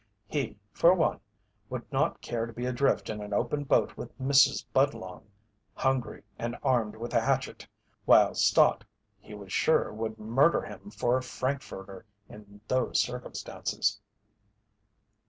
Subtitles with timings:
[0.25, 1.19] He, for one,
[1.69, 4.65] would not care to be adrift in an open boat with Mrs.
[4.73, 5.27] Budlong
[5.75, 7.67] hungry and armed with a hatchet
[8.05, 8.83] while Stott,
[9.19, 13.99] he was sure would murder him for a frankfurter in those circumstances.